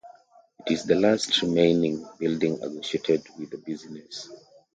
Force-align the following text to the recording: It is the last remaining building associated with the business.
It 0.65 0.73
is 0.73 0.85
the 0.85 0.95
last 0.95 1.39
remaining 1.43 2.03
building 2.17 2.53
associated 2.63 3.21
with 3.37 3.51
the 3.51 3.59
business. 3.59 4.31